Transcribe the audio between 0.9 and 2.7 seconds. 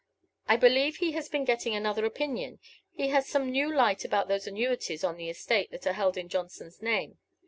he has been getting another opinion;